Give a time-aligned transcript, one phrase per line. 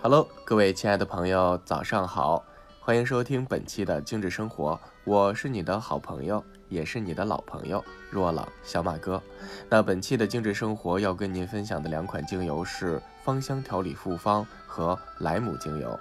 [0.00, 2.44] Hello，各位亲爱的朋友，早上好，
[2.78, 9.20] 欢迎收听本期的精致生活，我是你的好朋友，也是你的老朋友若朗小马哥。
[9.68, 15.98] 那本期的精致生活要跟您分享的两款精油是芳香调理复方和莱姆精油。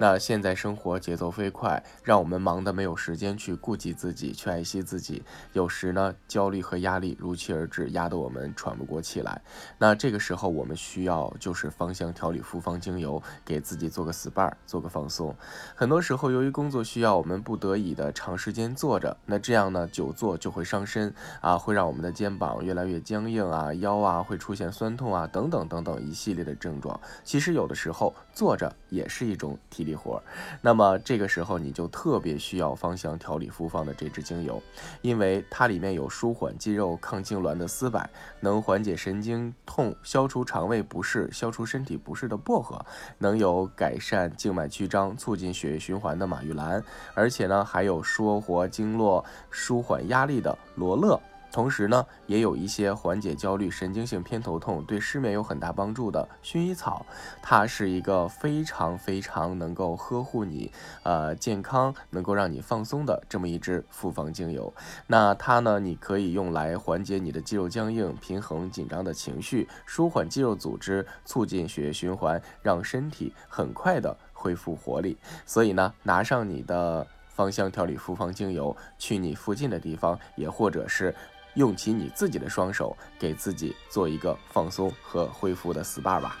[0.00, 5.22] 那现在生活节奏飞快，让我们忙得没有时间去顾及自己，去爱惜自己。
[5.52, 9.42] 有时呢，焦虑和压力如期而至，压得我们喘不过气来。
[9.76, 15.36] 那这个时候，我们需要就是芳香调理复方精油，给自己做个 SPA，做个放松。
[15.74, 21.12] 很多时候，由于工作需要，我们不得已的长时间坐着，那这样呢，久坐就会伤身
[21.42, 26.98] 啊，会让我们的肩膀越来越僵硬啊，腰啊会出现酸痛啊，等等等等一系列的症状。
[27.22, 29.94] 其实有的时候坐着也是一种体力。
[30.00, 30.22] 活，
[30.62, 34.62] 那么这个时候你就特别需要芳香调理复方的这支精油，
[35.02, 38.02] 因为它里面有舒缓肌肉、抗痉挛的丝柏，
[38.40, 42.82] 能缓解神经痛、消除肠胃不适、消除身体不适的薄荷，
[43.18, 46.82] 能有改善静脉曲张、促进血液循环的马玉兰，
[47.14, 51.20] 而且呢还有说活经络、舒缓压力的罗勒。
[51.52, 57.04] 同时呢，也有一些缓解焦虑、神经性偏头痛、对失眠有很大帮助的薰衣草，
[57.42, 60.70] 它是一个非常非常能够呵护你
[61.02, 64.72] 呃健康、能够让你放松的这么一支复方精油。
[65.08, 75.18] 那它呢，你可以用来缓解你的肌肉僵硬、平衡紧张的情绪、舒缓肌肉组织、促进血液循环，让身体很快的恢复活力。
[75.44, 81.12] 所以呢，拿上你的芳香调理复方精油，去你附近的地方，也或者是。
[81.54, 86.36] 用起你自己的双手，给自己做一个放松和恢复的 SPA 吧。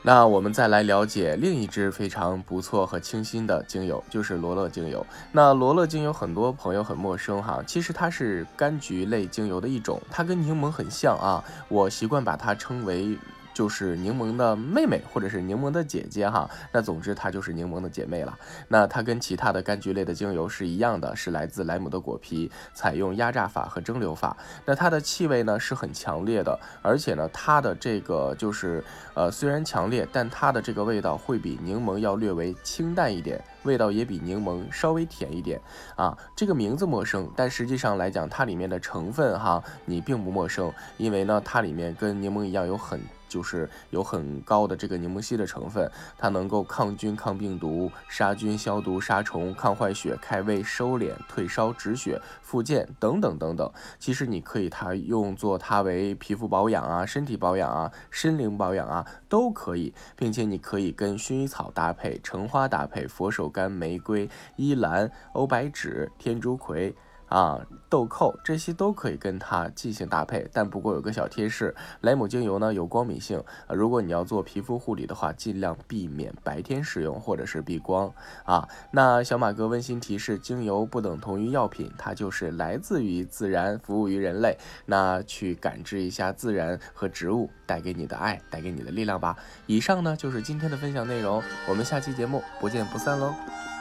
[0.00, 5.04] 那我们再来了解另一支非常不错和清新的精油，就是罗勒精油。
[5.32, 13.18] 那罗勒精油很多朋友很陌生哈，其实它是柑橘类精油的一种，它跟柠檬很像啊，我习惯把它称为。
[13.58, 16.48] 就是柠檬的妹妹，或者是柠檬的姐姐哈。
[16.70, 18.38] 那总之它就是柠檬的姐妹了。
[18.68, 24.36] 那它跟其他的柑橘类的精油是一样的，是来自莱姆的果皮，采用压榨法和蒸馏法。
[24.64, 35.60] 那它的气味呢是很强烈的，而且呢它的这个就是呃虽然强烈，但它的这个味道会比柠檬要略微清淡一点，味道也比柠檬稍微甜一点
[35.96, 36.16] 啊。
[36.36, 43.00] 这个名字陌生，但实际上来讲，它里面的成分哈你并不陌生，因为呢它里面跟柠檬一样有很。
[43.28, 53.70] 就是有很高的这个柠檬烯的成分，它能够抗菌、抗病毒、杀菌、消毒、杀虫、抗坏血、开胃、收敛、退烧、止血、复健等等等等。
[53.98, 66.94] 其实你可以它用作它为皮肤保养啊、身体保养啊、心灵保养啊都可以，并且你可以跟薰衣草搭配、橙花搭配、佛手柑、玫瑰、依兰、欧白芷、天竺葵。
[67.28, 78.12] 啊，豆蔻这些都可以跟它进行搭配，但不过有个小贴士，莱姆精油呢有光敏性，如果你要做皮肤护理的话，尽量避免白天使用或者是避光
[78.44, 78.68] 啊。
[78.90, 84.58] 那小马哥温馨提示，精油不等同于药品，它就是来自于自然，服务于人类。
[84.86, 89.36] 那去感知一下自然和植物带给你的爱，带给你的力量吧。
[89.66, 93.77] 以上呢就是今天的分享内容，我们下期节目不见不散喽。